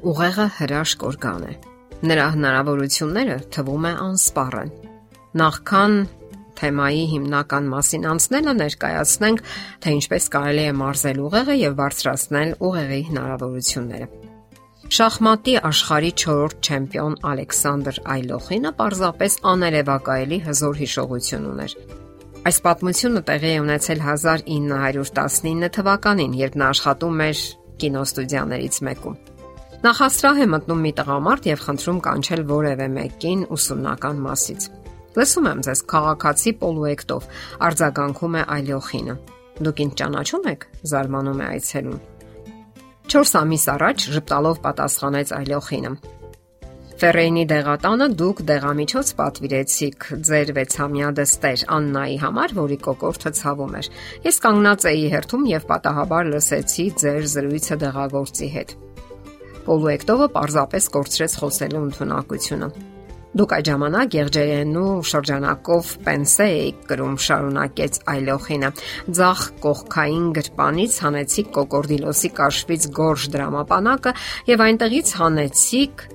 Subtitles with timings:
[0.00, 1.50] Ուղեղը հրաշք օրգան է։
[2.08, 4.70] Նրա հնարավորությունները թվում է անսպառ են։
[5.40, 5.96] Նախքան
[6.60, 9.42] թեմայի հիմնական մասին անցնելը ներկայացնենք,
[9.84, 14.08] թե ինչպես կարելի է մարզել ուղեղը եւ բարձրացնել ուղեղի հնարավորությունները։
[14.90, 21.74] Շախմատի աշխարհի 4-րդ չեմպիոն Ալեքսանդր Այլոխինը պարզապես աներևակայելի հզոր հիշողություն ուներ։
[22.50, 27.44] Այս պատմությունը տեղի է ունեցել 1919 թվականին, երբ նա աշխատում էր
[27.84, 29.20] կինոստուդիաներից մեկում։
[29.80, 34.66] Նախասրահ է մտնում մի տղամարդ եւ խնդրում կանչել որևէ մեկին ուսումնական մասից։
[35.16, 37.28] Լսում եմ ձեզ քաղաքացի Պոլուեկտով,
[37.68, 39.14] արձագանքում է Այլյոխինը։
[39.64, 42.02] Դուք ինձ ճանաչում եք, զարմանում է այցելուն։
[43.14, 45.94] 4 ամիս առաջ ժպտալով պատասխանեց Այլյոխինը։
[47.00, 53.88] Ֆերեյնի դեղատանը դուք դեղամիջոց պատվիրեցիք ձեր 6-ամյա դստեր Աննայի համար, որի կոկորտը ցավում էր։
[54.28, 58.78] Ես կանգնած էի հերթում եւ պատահաբար լսեցի ձեր զրույցը դեղագործի հետ։
[59.66, 62.70] Պոլուեկտովը պարզապես կորցրեց խոսելու ընդունակությունը։
[63.30, 68.70] Դուք այդ ժամանակ եղջերենու շրջանակով պենսե եք կրում շարունակեց այլոխինը։
[69.20, 74.14] Ձախ կողքային գրպանից հանեցիք կոկորդիլոսի կաշվից գորշ դրամապանակը
[74.50, 76.08] եւ այնտեղից հանեցիք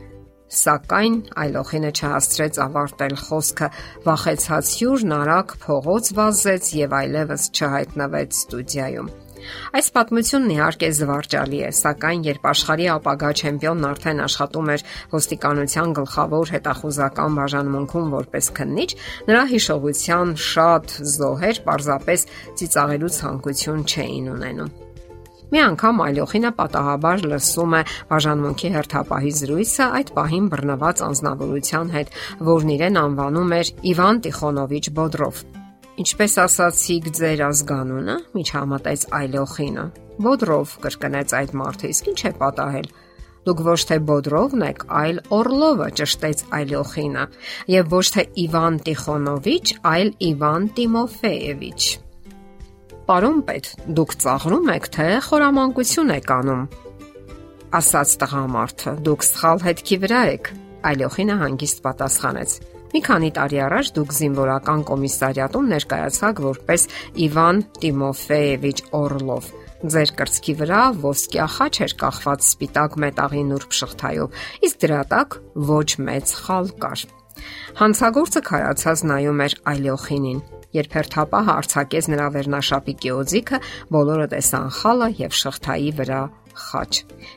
[0.56, 3.70] Սակայն այլոխինը չհասցրեց ավարտել խոսքը,
[4.06, 9.10] վախեցած հյուրն արագ փողոց վազեց եւ այլևս չհայտնվեց ստուդիայում։
[9.76, 16.54] Այս պատմությունն իհարկե զվարճալի է, սակայն երբ աշխարհի ապագա չեմպիոնն արդեն աշխատում էր ոստիկանության գլխավոր
[16.56, 18.90] հետախուզական բաժանմունքում որպես քննիչ,
[19.30, 22.28] նրա հիշողության շատ զոհեր պարզապես
[22.62, 24.74] ծիծաղելու ցանկություն չէին ունենում։
[25.56, 32.16] Մի անգամ այլոխինը պատահաբար լսում է բաժանմունքի հերթապահի զրույցը այդ պահին բռնված անznավորության հետ,
[32.50, 35.46] որն իրեն անվանում էր Իվան Տիխոնովիչ Բոդրով։
[35.96, 39.84] Ինչպես ասացիք ձեր ազգանունը, միջամտեց այլոխինը։
[40.26, 42.90] Բոդրով կրկնեց այդ մարդը, իսկ ինչ է պատահել։
[43.46, 47.24] Դուք ոչ թե Բոդրովն եք, այլ Օրլովը ճշտեց այլոխինը,
[47.76, 49.66] եւ ոչ թե Իվան Տիխոնովիչ,
[49.96, 51.82] այլ Իվան Տիմոֆեևիչ։
[53.08, 56.70] Պարոն պետ, դուք ծաղրում եք, թե խորամանկություն եք անում։
[57.80, 60.56] Ասաց տղամարդը, դուք սխալ հետքի վրա եք։
[60.92, 62.62] Այլոխինը հանգիստ պատասխանեց.
[62.96, 66.86] Մի քանի տարի առաջ դուք զինվորական կոմիսարիատում ներկայացաք որպես
[67.26, 69.50] Իվան Տիմոֆեևիչ Օրլով։
[69.96, 74.40] Ձեր կրծքի վրա ոսկյա խաչ էր կախված սպիտակ մետաղի նուրբ շղթայով,
[74.70, 75.38] իսկ դրա տակ
[75.74, 77.04] ոչ մեծ խալ կար։
[77.84, 80.40] Հանցագործը քարացած նայում էր այլյոխինին։
[80.80, 86.24] Երբ հերթապահը արցակեց նրա վերնաշապիկի օձիքը, բոլորը տեսան խալը եւ շղթայի վրա
[86.64, 86.92] խաչ։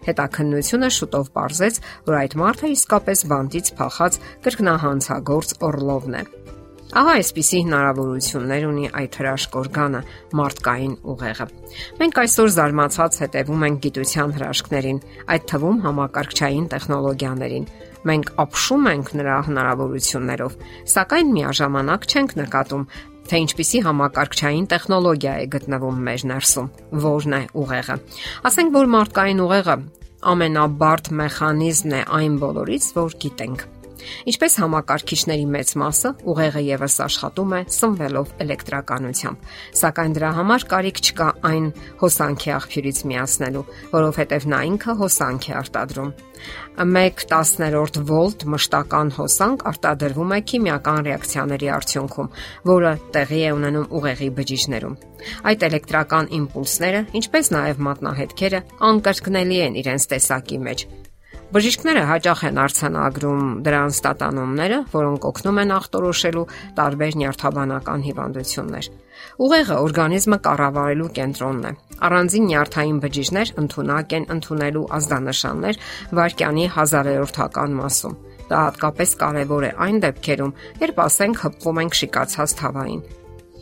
[0.08, 6.24] Հետաքննությունը շուտով ողրզեց, որ այդ մարդը իսկապես բանտից փախած կրկնահանցագործ Օրլովն է։
[6.88, 9.98] Ահա այսպիսի հնարավորություններ ունի այդ հրաշք օրգանը
[10.38, 11.46] մարդկային ուղեղը։
[11.98, 15.02] Մենք այսօր զարմացած հետևում ենք գիտության հրաշքներին,
[15.34, 17.68] այդ թվում համակարգչային տեխնոլոգիաներին։
[18.08, 20.56] Մենք ապշում ենք նրա հնարավորություններով,
[20.94, 22.88] սակայն միաժամանակ չենք նկատում,
[23.28, 26.70] թե ինչպիսի համակարգչային տեխնոլոգիա է գտնվում մեր ներսում,
[27.06, 27.98] որն է ուղեղը։
[28.48, 29.76] Ասենք որ մարդկային ուղեղը
[30.34, 33.68] ամենաբարդ մեխանիզմն է այն բոլորից, որ գիտենք։
[34.28, 39.48] Ինչպես համակարգիչների մեծ մասը, ուղեղը եւս աշխատում է սնվելով էլեկտրականությամբ,
[39.80, 41.66] սակայն դրա համար կարիք չկա այն
[42.02, 46.12] հոսանքի աղբյուրից միացնելու, որովհետև նա ինքը հոսանք է արտադրում։
[46.78, 52.30] 1/10 վոլտ մշտական հոսանք արտադրվում է քիմիական ռեակցիաների արդյունքում,
[52.70, 54.96] որը տեղի է ունենում ուղեղի բջիջներում։
[55.50, 60.88] Այդ էլեկտրական իմպուլսները, ինչպես նաև մատնահետքերը, անկրկնելի են իրենց տեսակի մեջ
[61.48, 66.42] Բժիշկները հաճախ են արցանագրում դրանց տատանումները, որոնք օգնում են ախտորոշելու
[66.76, 68.88] տարբեր նյարդաբանական հիվանդություններ։
[69.48, 71.72] Ուղեղը օրգանիզմը կառավարելու կենտրոնն է։
[72.08, 75.80] Առանձին նյարդային բջիջներ ընդունակ են ընդունելու ազդանշաններ
[76.20, 78.18] վարկյանի հազարերորդական մասում։
[78.52, 80.52] Դա հատկապես կարևոր է այն դեպքերում,
[80.84, 83.02] երբ ասենք հպվում ենք շիկացած թավային։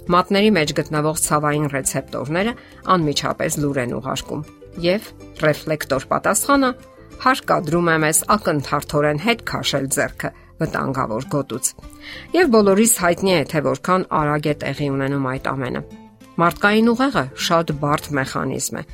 [0.07, 2.53] Մատների մեջ գտնվող ցավային ռեցեպտորները
[2.95, 4.45] անմիջապես լուր են ուղարկում
[4.87, 5.09] եւ
[5.47, 6.71] ռեֆլեկտոր պատասխանը
[7.25, 10.31] հարկադրում է մեզ ակնթարթորեն հետ քաշել зерքը
[10.61, 11.71] վտանգավոր գոտուց։
[12.37, 15.83] Եվ բոլորիս հայտնի է, թե որքան արագ է տեղի ունենում այդ ամենը։
[16.37, 18.85] Մարդկային ուղեղը շատ բարդ մեխանիզմ է։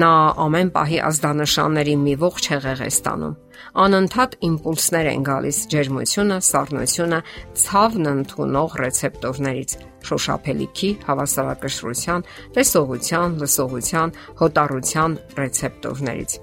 [0.00, 0.10] Նա
[0.46, 3.38] ամեն պահի ազդանշանների մի ողջ հեղեղ է ստանում
[3.80, 7.18] անընդհատ իմպուլսներ են գալիս ջերմությունը, սառնությունը,
[7.60, 9.74] ցավն ընդունող ռեցեպտորներից,
[10.10, 12.24] շոշափելիքի, հավասարակշռության,
[12.56, 16.36] տեսողության, լսողության, հոտառության ռեցեպտորներից։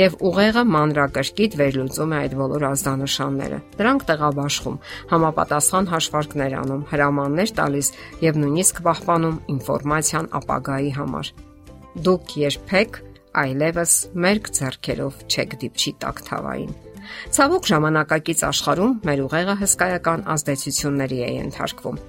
[0.00, 4.80] Եվ ուղեղը մանրակրկիտ վերլուծում է այդ բոլոր ազդանշանները։ Դրանք տեղաբաշխում,
[5.12, 7.94] համապատասխան հաշվարկներ անում, հրամաններ տալիս
[8.26, 11.34] եւ նույնիսկ պահպանում ինֆորմացիան ապագայի համար։
[11.92, 12.98] Դուք երբեք
[13.42, 13.94] այլևս
[14.24, 16.72] մերկ ձեռքերով չեք դիպչի տակ թավային։
[17.36, 22.00] Ցավոք ժամանակակից աշխարհում մեր ուղեղը հսկայական ազդեցությունների է ենթարկվում։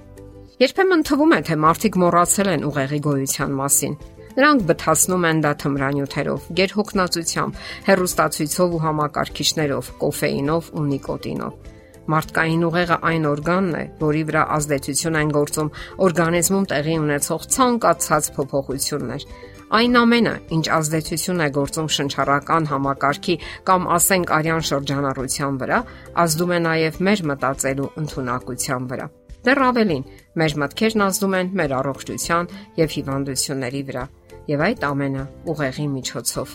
[0.64, 3.96] Երբեմն թվում է, թե մարդիկ մոռացել են ուղեղի գոյության մասին
[4.34, 11.70] Նրանք բթացնում են դա թմրանյութերով, գերհոգնածությամբ, հերոստացույցով ու համակարգիչներով, կոֆեինով ու նիկոտինով։
[12.14, 15.70] Մարդկային ուղեղը այն օրգանն է, որի վրա ազդեցություն են գործում
[16.04, 19.28] օրգանիզմում տեղի ունեցող ցանկացած փոփոխություններ։
[19.72, 23.36] Այն ամենը, ինչ ազդեցություն է գործում շնչառական համակարգի
[23.68, 25.78] կամ ասենք արյան շրջանառության վրա,
[26.24, 29.06] ազդում է նաև մեր մտածելու ընտունակության վրա։
[29.44, 30.04] Դեռ ավելին,
[30.40, 34.04] մեր մտքերն ազդում են մեր առողջության եւ հիվանդությունների վրա
[34.48, 36.54] եւ այդ ամենը ուղեղի միջոցով։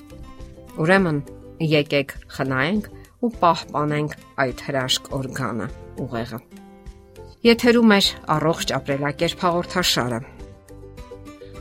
[0.80, 1.20] Ուրեմն
[1.70, 2.90] եկեք խնայենք
[3.20, 5.70] ու պահպանենք այդ հրաշք օրգանը՝
[6.06, 6.40] ուղեղը։
[7.50, 8.00] Եթերում է
[8.36, 10.20] առողջ ապրելակերպ հաղորդաշարը։